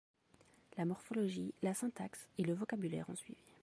La 0.79 0.85
morphologie, 0.85 1.53
la 1.61 1.75
syntaxe 1.75 2.27
et 2.39 2.43
le 2.43 2.55
vocabulaire 2.55 3.07
ont 3.11 3.15
suivi. 3.15 3.37